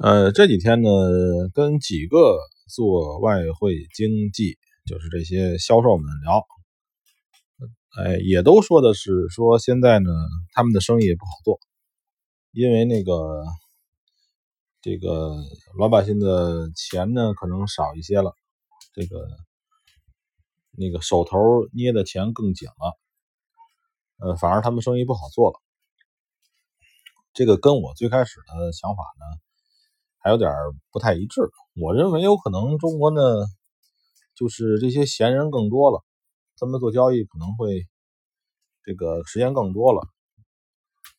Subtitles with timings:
[0.00, 0.88] 呃，这几天呢，
[1.52, 6.46] 跟几个做外汇经济，就是这些销售们聊，
[8.00, 10.08] 哎，也都说的是说现在呢，
[10.52, 11.58] 他们的生意也不好做，
[12.52, 13.44] 因为那个
[14.82, 15.34] 这个
[15.76, 18.36] 老百姓的钱呢，可能少一些了，
[18.94, 19.26] 这个
[20.70, 22.96] 那个手头捏的钱更紧了，
[24.18, 25.58] 呃，反而他们生意不好做了。
[27.34, 29.47] 这个跟我最开始的想法呢。
[30.20, 30.50] 还有点
[30.90, 31.42] 不太一致，
[31.80, 33.20] 我认为有可能中国呢，
[34.34, 36.04] 就是这些闲人更多了，
[36.56, 37.86] 他们做交易可能会
[38.82, 40.02] 这个时间更多了，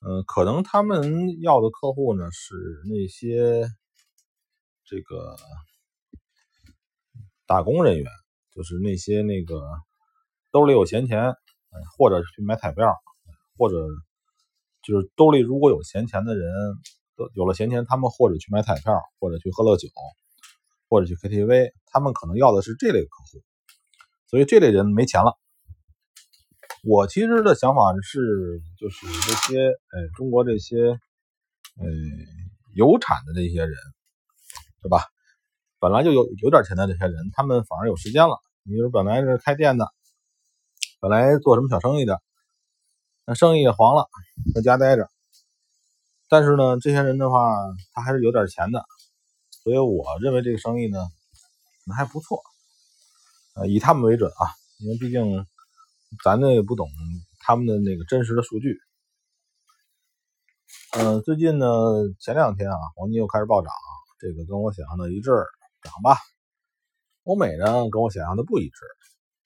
[0.00, 2.54] 呃，可能他们要的客户呢是
[2.88, 3.66] 那些
[4.84, 5.36] 这个
[7.46, 8.06] 打工人员，
[8.54, 9.60] 就是那些那个
[10.52, 11.34] 兜里有闲钱，
[11.98, 12.94] 或者去买彩票，
[13.58, 13.76] 或者
[14.82, 16.48] 就是兜里如果有闲钱的人。
[17.34, 19.88] 有了闲钱，他们或者去买彩票，或者去喝乐酒，
[20.88, 23.42] 或者去 KTV，他们可能要的是这类客户，
[24.26, 25.38] 所以这类人没钱了。
[26.82, 31.86] 我其实的想法是，就是这些，哎，中国这些，呃，
[32.74, 33.74] 有产的这些人，
[34.82, 35.04] 是吧？
[35.78, 38.38] 本来就有有点钱的这些人，他们反而有时间了。
[38.64, 39.86] 你说本来是开店的，
[41.00, 42.20] 本来做什么小生意的，
[43.24, 44.08] 那生意也黄了，
[44.54, 45.08] 在家待着。
[46.28, 47.54] 但是呢，这些人的话，
[47.92, 48.84] 他还是有点钱的，
[49.62, 52.42] 所以我认为这个生意呢，可能还不错。
[53.54, 55.46] 呃，以他们为准啊，因为毕竟
[56.24, 56.88] 咱呢也不懂
[57.40, 58.78] 他们的那个真实的数据。
[60.98, 61.66] 嗯，最近呢，
[62.20, 63.70] 前两天啊，黄金又开始暴涨，
[64.18, 65.30] 这个跟我想象的一致，
[65.82, 66.18] 涨吧。
[67.24, 68.80] 欧美呢，跟我想象的不一致，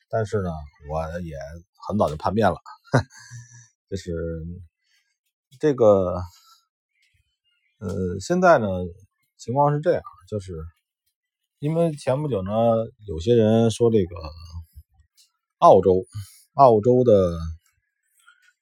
[0.09, 0.51] 但是呢，
[0.91, 1.37] 我也
[1.87, 2.57] 很早就叛变了，
[3.91, 4.13] 就是
[5.61, 6.23] 这个。
[7.81, 8.67] 呃，现在呢，
[9.37, 10.53] 情况是这样，就是
[11.61, 12.51] 因为前不久呢，
[13.07, 14.17] 有些人说这个
[15.59, 16.05] 澳洲，
[16.55, 17.39] 澳洲的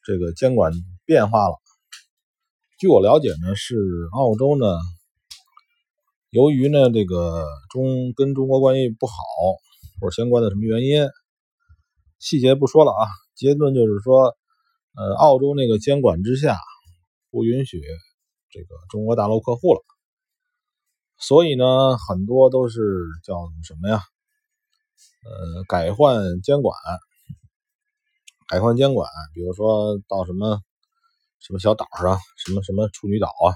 [0.04, 0.70] 这个监管
[1.06, 1.54] 变化了。
[2.78, 3.74] 据我了解呢，是
[4.12, 4.66] 澳洲呢，
[6.28, 9.14] 由于呢这个中跟中国关系不好，
[9.98, 11.08] 或者相关的什么原因，
[12.18, 13.08] 细节不说了啊。
[13.34, 14.36] 结论就是说，
[14.94, 16.58] 呃，澳洲那个监管之下，
[17.30, 17.80] 不允许。
[18.56, 19.82] 这个中国大陆客户了，
[21.18, 22.80] 所以呢，很多都是
[23.22, 24.00] 叫什么呀？
[25.26, 26.74] 呃，改换监管，
[28.48, 30.62] 改换监管，比如说到什么
[31.38, 33.52] 什么小岛上，什么什么处女岛啊，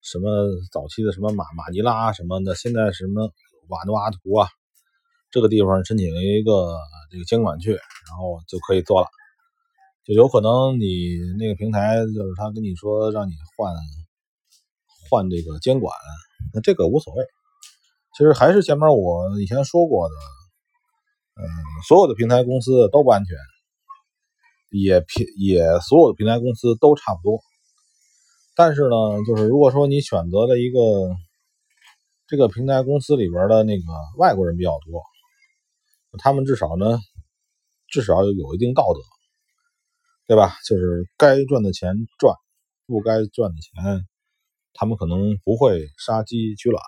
[0.00, 3.32] 什么早期的什么马马尼拉什么的，现在什么
[3.66, 4.46] 瓦努阿图啊，
[5.32, 6.78] 这个地方申请一个
[7.10, 9.08] 这个监管去，然后就可以做了。
[10.04, 13.74] 就有可能你那个平台就是他跟你说让你换。
[15.08, 15.94] 换这个监管，
[16.52, 17.24] 那这个无所谓。
[18.16, 20.14] 其实还是前面我以前说过的，
[21.34, 21.42] 嗯，
[21.88, 23.36] 所有的平台公司都不安全，
[24.70, 27.40] 也平也所有的平台公司都差不多。
[28.54, 30.78] 但是呢，就是如果说你选择了一个
[32.28, 33.84] 这个平台公司里边的那个
[34.16, 35.02] 外国人比较多，
[36.18, 37.00] 他们至少呢，
[37.88, 39.00] 至少有一定道德，
[40.28, 40.54] 对吧？
[40.64, 42.32] 就是该赚的钱赚，
[42.86, 44.06] 不该赚的钱。
[44.76, 46.82] 他们可能不会杀鸡取卵，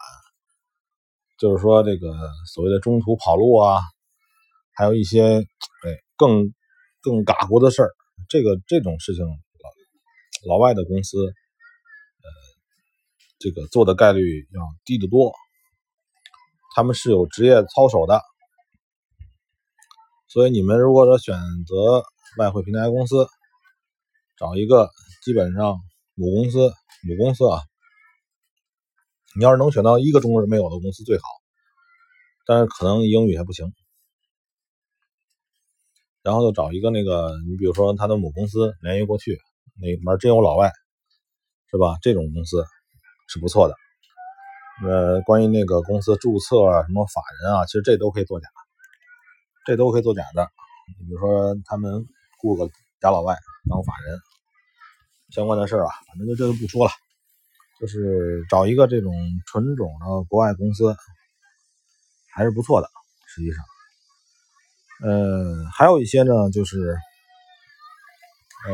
[1.38, 2.12] 就是说这个
[2.52, 3.80] 所谓的中途跑路啊，
[4.72, 6.52] 还有一些哎更
[7.00, 7.94] 更嘎咕的事儿，
[8.28, 12.28] 这个这种事情老老外的公司呃
[13.38, 15.32] 这个做的概率要低得多，
[16.74, 18.20] 他们是有职业操守的，
[20.26, 22.03] 所以你们如果说选择
[22.36, 23.28] 外汇平台公司，
[24.36, 24.91] 找一个
[25.22, 25.76] 基本上
[26.14, 26.72] 母公司
[27.06, 27.62] 母公司啊。
[29.36, 31.24] 你要是能选到一个中国人没有的公司最好，
[32.47, 33.70] 但是可能英语还不行。
[36.22, 39.38] 然后就找一个那个，你比如说他的母公司联系过去，
[39.80, 40.72] 那里面真有老外，
[41.70, 41.98] 是吧？
[42.00, 42.64] 这种公司
[43.28, 43.74] 是不错的。
[44.84, 48.48] 呃，关于那个公司注册啊、什么法人啊，其实这都可以作假，
[49.66, 50.48] 这都可以作假的。
[50.98, 52.06] 你比如说他们
[52.41, 52.68] 雇个
[53.00, 53.36] 假老外
[53.68, 54.18] 当法人，
[55.30, 56.91] 相关的事儿啊，反正就这就不说了。
[57.80, 59.12] 就是找一个这种
[59.46, 60.96] 纯种的国外公司，
[62.32, 62.88] 还是不错的。
[63.28, 63.64] 实际上，
[65.02, 66.96] 呃，还有一些呢，就是
[68.66, 68.72] 呃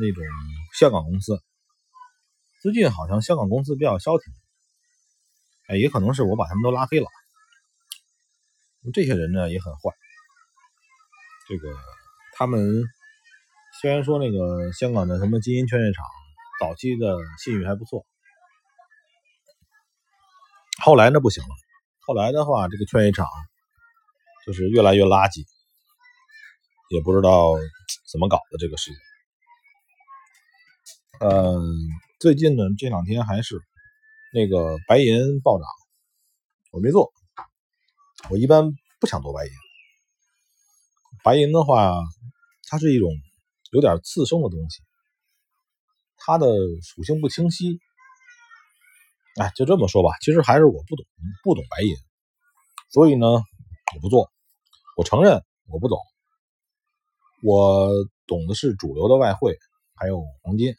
[0.00, 0.24] 那种
[0.74, 1.40] 香港公司。
[2.62, 4.32] 最近好像香港公司比较消停，
[5.68, 7.06] 哎，也可能是我把他们都拉黑了。
[8.92, 9.94] 这些人呢也很坏，
[11.48, 11.72] 这个
[12.36, 12.84] 他们
[13.80, 16.04] 虽然说那个香港的什么金银劝业场
[16.58, 18.04] 早期的信誉还不错。
[20.84, 21.48] 后来那不行了，
[22.00, 23.24] 后来的话，这个劝业场
[24.44, 25.46] 就是越来越垃圾，
[26.90, 27.52] 也不知道
[28.10, 28.98] 怎么搞的这个事情。
[31.20, 31.62] 嗯，
[32.18, 33.62] 最近呢这两天还是
[34.34, 35.64] 那个白银暴涨，
[36.72, 37.12] 我没做，
[38.28, 39.52] 我一般不想做白银。
[41.22, 41.94] 白银的话，
[42.68, 43.08] 它是一种
[43.70, 44.82] 有点次生的东西，
[46.16, 46.48] 它的
[46.82, 47.78] 属性不清晰。
[49.36, 51.06] 哎，就这么说吧，其实还是我不懂，
[51.42, 51.94] 不懂白银，
[52.90, 54.30] 所以呢，我不做。
[54.94, 55.98] 我承认我不懂，
[57.42, 57.88] 我
[58.26, 59.56] 懂的是主流的外汇，
[59.94, 60.74] 还有黄金，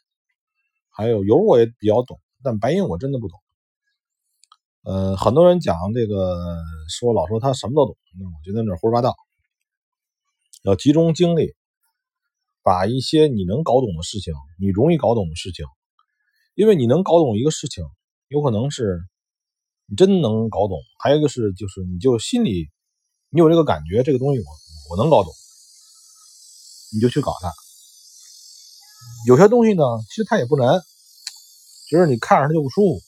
[0.90, 3.40] 还有油，我也比较懂，但白银我真的不懂。
[4.84, 9.16] 呃，很多人讲这个，说老说他什么都懂，那我觉得那胡说八道。
[10.62, 11.54] 要集中精力，
[12.62, 15.66] 把一些你能搞懂的事情，你容易搞懂的事情，
[16.54, 17.84] 因为你能搞懂一个事情。
[18.34, 18.98] 有可能是
[19.86, 22.68] 你真能搞懂，还有一个是就是你就心里
[23.30, 24.46] 你有这个感觉，这个东西我
[24.90, 25.32] 我能搞懂，
[26.92, 27.52] 你就去搞它。
[29.28, 30.82] 有些东西呢，其实它也不难，
[31.88, 33.00] 只是你看着它就不舒服。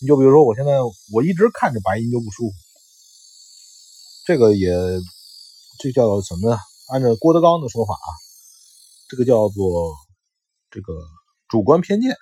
[0.00, 0.78] 你就比如说，我现在
[1.12, 2.54] 我一直看着白银就不舒服，
[4.28, 4.70] 这个也
[5.80, 6.56] 这叫什么呢？
[6.92, 8.08] 按照郭德纲的说法啊，
[9.08, 9.92] 这个叫做
[10.70, 10.92] 这个
[11.48, 12.14] 主观偏见。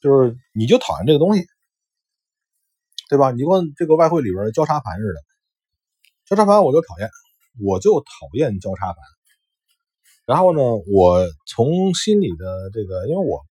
[0.00, 1.44] 就是你就讨厌这个东西，
[3.10, 3.32] 对吧？
[3.32, 5.20] 你问这个外汇里边的交叉盘似的，
[6.24, 7.10] 交叉盘我就讨厌，
[7.62, 8.96] 我就讨厌交叉盘。
[10.26, 13.44] 然后呢，我从心里的这个，因为我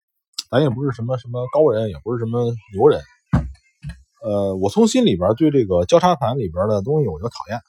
[0.50, 3.00] 咱也不是什么什么高人，也不是什么牛人，
[4.24, 7.60] 呃，我从心里边对这个交叉盘里边的东西我就讨厌。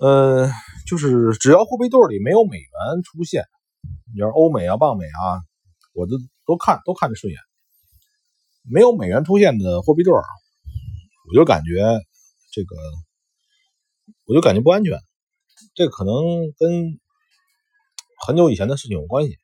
[0.00, 0.50] 呃，
[0.86, 3.44] 就是只要货币对里没有美元出现，
[4.14, 5.42] 你要欧美啊、镑美啊，
[5.92, 6.12] 我都。
[6.46, 7.40] 都看都看着顺眼，
[8.70, 10.22] 没有美元出现的货币对儿，
[11.28, 11.82] 我就感觉
[12.52, 12.76] 这个，
[14.26, 14.98] 我就感觉不安全。
[15.74, 16.14] 这可能
[16.58, 16.98] 跟
[18.26, 19.38] 很久以前的事情有关系，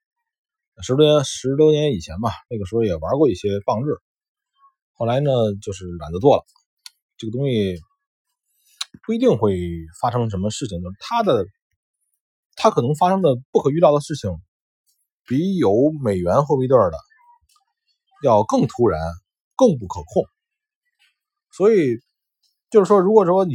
[0.82, 3.96] 十多年十多年以前吧，那个时候也玩过一些棒日，
[4.92, 5.30] 后来呢
[5.62, 6.44] 就是懒得做了。
[7.16, 7.80] 这个东西
[9.04, 9.58] 不一定会
[10.00, 11.46] 发生什么事情，就是它的
[12.56, 14.30] 它可能发生的不可预料的事情。
[15.28, 16.96] 比有美元货币对的
[18.24, 18.98] 要更突然、
[19.54, 20.24] 更不可控，
[21.52, 21.98] 所以
[22.70, 23.54] 就是说，如果说你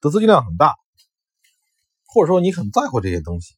[0.00, 0.74] 的资金量很大，
[2.06, 3.54] 或者说你很在乎这些东西，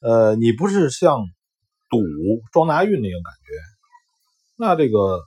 [0.00, 1.26] 呃，你不是像
[1.90, 1.98] 赌
[2.52, 3.50] 装大运那个感觉，
[4.56, 5.24] 那这个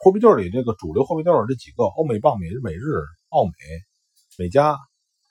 [0.00, 2.80] 货币对里这个主流货币对这几个欧美镑、美日、美日、
[3.28, 3.52] 澳美、
[4.38, 4.78] 美加、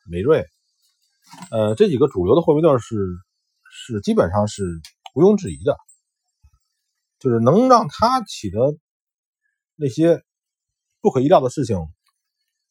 [0.07, 0.45] 美瑞，
[1.50, 2.95] 呃，这几个主流的货币对是。
[3.73, 4.63] 是基本上是
[5.15, 5.77] 毋庸置疑的，
[7.19, 8.59] 就是能让它起的
[9.75, 10.21] 那些
[11.00, 11.77] 不可意料的事情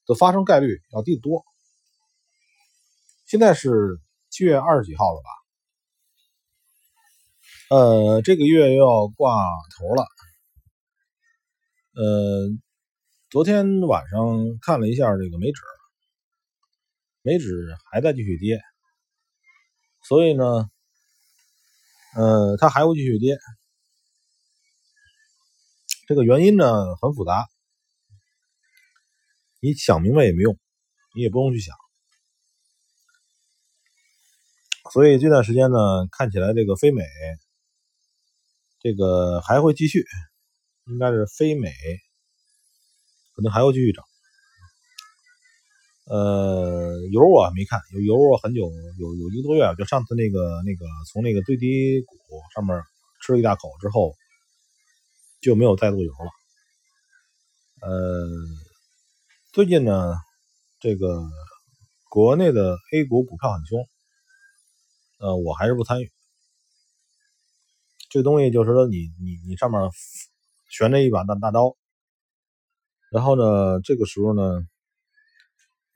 [0.07, 1.43] 的发生概率要低得多。
[3.25, 3.99] 现在是
[4.29, 5.23] 七月二十几号了
[7.69, 7.77] 吧？
[7.77, 9.41] 呃，这个月又要挂
[9.79, 10.05] 头了。
[11.95, 12.49] 呃，
[13.31, 15.63] 昨天晚上看了一下这个美指，
[17.23, 18.61] 美指还在继续跌，
[20.03, 20.71] 所以呢。
[22.17, 23.39] 嗯，它还会继续跌，
[26.09, 27.49] 这个原因呢很复杂，
[29.61, 30.59] 你想明白也没用，
[31.15, 31.77] 你也不用去想。
[34.93, 37.05] 所以这段时间呢，看起来这个非美，
[38.81, 40.05] 这个还会继续，
[40.87, 41.73] 应该是非美，
[43.37, 44.05] 可能还会继续涨。
[46.07, 52.17] 呃，油我没看，有油我很久有有一个多月，就上次那个那个从那个最低谷
[52.55, 52.81] 上面
[53.23, 54.15] 吃了一大口之后，
[55.41, 56.31] 就没有再做油了。
[57.83, 58.29] 呃，
[59.53, 60.15] 最近呢，
[60.81, 61.29] 这个
[62.09, 63.87] 国内的 A 股股票很凶，
[65.19, 66.11] 呃，我还是不参与。
[68.09, 69.81] 这东西就是说，你你你上面
[70.69, 71.77] 悬着一把大大刀，
[73.11, 74.67] 然后呢，这个时候呢。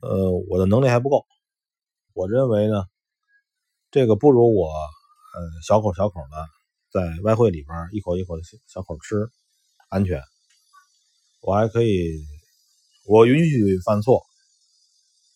[0.05, 1.25] 呃，我的能力还不够，
[2.13, 2.85] 我认为呢，
[3.89, 6.47] 这个不如我呃小口小口的
[6.91, 9.27] 在外汇里边一口一口的小口吃
[9.89, 10.21] 安全。
[11.41, 12.23] 我还可以，
[13.07, 14.23] 我允许犯错，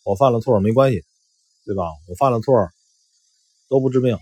[0.05, 1.03] 我犯了错没关系，
[1.65, 1.85] 对吧？
[2.07, 2.53] 我犯了错
[3.69, 4.19] 都不致命，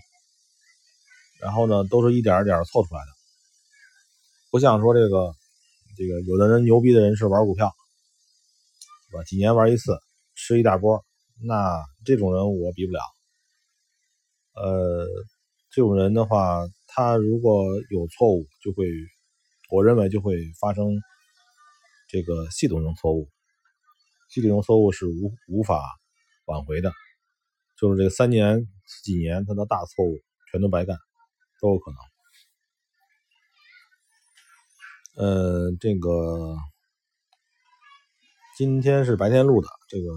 [1.42, 3.12] 然后呢，都是一点一点凑出来的，
[4.50, 5.34] 不像说这个
[5.94, 7.70] 这个有的人牛逼的人是玩股票，
[9.10, 9.22] 是吧？
[9.24, 9.98] 几年玩一次。
[10.48, 11.04] 吃一大波，
[11.46, 13.00] 那这种人我比不了。
[14.54, 15.06] 呃，
[15.70, 18.86] 这种人的话，他如果有错误，就会
[19.70, 20.98] 我认为就会发生
[22.08, 23.28] 这个系统性错误，
[24.30, 25.82] 系统性错误是无无法
[26.46, 26.90] 挽回的，
[27.78, 28.66] 就是这三年
[29.04, 30.18] 几年他的大错误
[30.50, 30.96] 全都白干，
[31.60, 32.00] 都有可能。
[35.26, 36.56] 呃，这个
[38.58, 40.10] 今天是白天录的，这个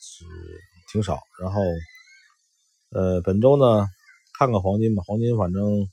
[0.00, 0.24] 是
[0.90, 1.20] 挺少。
[1.38, 1.60] 然后，
[2.88, 3.86] 呃，本周呢，
[4.38, 5.86] 看看黄金吧，黄金反正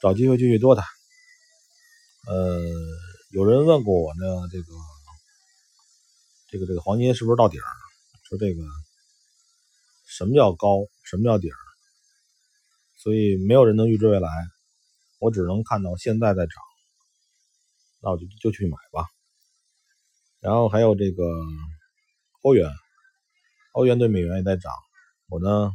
[0.00, 0.84] 找机会继续多它。
[2.26, 2.60] 呃，
[3.30, 4.66] 有人问过我呢，这个
[6.48, 7.64] 这个这个黄金是不是到底儿？
[8.28, 8.60] 说这个
[10.04, 11.56] 什么叫高，什么叫底儿？
[12.96, 14.28] 所以没有人能预知未来，
[15.20, 16.54] 我只能看到现在在涨，
[18.02, 19.06] 那我就就去买吧。
[20.40, 21.24] 然后还有这个
[22.42, 22.70] 欧元，
[23.72, 24.72] 欧元对美元也在涨，
[25.28, 25.72] 我呢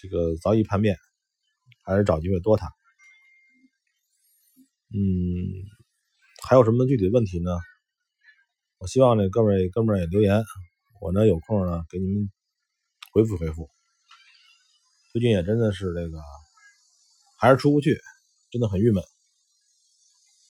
[0.00, 0.96] 这个早已叛变，
[1.84, 2.66] 还是找机会多它。
[4.90, 4.98] 嗯，
[6.48, 7.50] 还有什么具体的问题呢？
[8.78, 10.44] 我希望这各位哥们也留言，
[11.00, 12.30] 我呢有空呢给你们
[13.12, 13.68] 回复回复。
[15.12, 16.18] 最近也真的是这个，
[17.38, 17.98] 还是出不去，
[18.50, 19.02] 真的很郁闷。